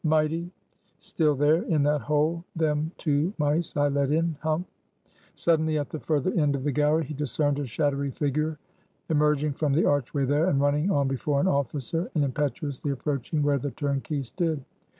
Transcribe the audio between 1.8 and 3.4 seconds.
that hole, them two